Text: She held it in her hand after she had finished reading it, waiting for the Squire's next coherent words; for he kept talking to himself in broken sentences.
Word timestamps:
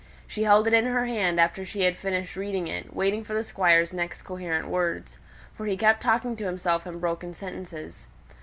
She 0.25 0.41
held 0.41 0.65
it 0.65 0.73
in 0.73 0.85
her 0.87 1.05
hand 1.05 1.39
after 1.39 1.63
she 1.63 1.81
had 1.83 1.95
finished 1.95 2.35
reading 2.35 2.67
it, 2.67 2.91
waiting 2.91 3.23
for 3.23 3.35
the 3.35 3.43
Squire's 3.43 3.93
next 3.93 4.23
coherent 4.23 4.67
words; 4.67 5.19
for 5.53 5.67
he 5.67 5.77
kept 5.77 6.01
talking 6.01 6.35
to 6.37 6.45
himself 6.45 6.87
in 6.87 6.99
broken 6.99 7.35
sentences. 7.35 8.07